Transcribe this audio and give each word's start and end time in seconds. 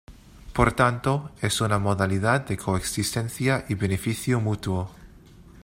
Por 0.55 0.73
tanto, 0.73 1.29
es 1.43 1.61
una 1.61 1.77
modalidad 1.77 2.43
de 2.47 2.57
coexistencia 2.57 3.65
y 3.69 3.75
beneficio 3.75 4.39
mutuo. 4.39 4.89